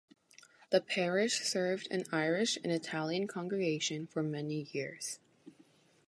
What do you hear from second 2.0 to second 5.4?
Irish and Italian congregation for many years.